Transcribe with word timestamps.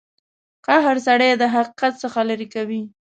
قهر 0.65 0.95
سړی 1.07 1.29
د 1.37 1.43
حقیقت 1.53 1.93
څخه 2.03 2.19
لرې 2.29 2.47
کوي. 2.53 2.81